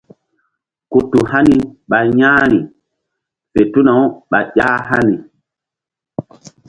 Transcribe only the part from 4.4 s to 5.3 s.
gel ƴah hani.